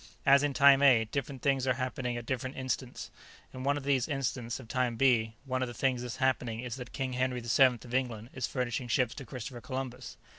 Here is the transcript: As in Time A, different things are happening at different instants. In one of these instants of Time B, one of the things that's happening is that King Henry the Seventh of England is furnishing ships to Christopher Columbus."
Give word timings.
As 0.25 0.41
in 0.41 0.55
Time 0.55 0.81
A, 0.81 1.05
different 1.05 1.43
things 1.43 1.67
are 1.67 1.75
happening 1.75 2.17
at 2.17 2.25
different 2.25 2.57
instants. 2.57 3.11
In 3.53 3.63
one 3.63 3.77
of 3.77 3.83
these 3.83 4.07
instants 4.07 4.59
of 4.59 4.67
Time 4.67 4.95
B, 4.95 5.35
one 5.45 5.61
of 5.61 5.67
the 5.67 5.75
things 5.75 6.01
that's 6.01 6.15
happening 6.15 6.59
is 6.61 6.75
that 6.77 6.91
King 6.91 7.13
Henry 7.13 7.39
the 7.39 7.47
Seventh 7.47 7.85
of 7.85 7.93
England 7.93 8.31
is 8.33 8.47
furnishing 8.47 8.87
ships 8.87 9.13
to 9.13 9.25
Christopher 9.25 9.61
Columbus." 9.61 10.17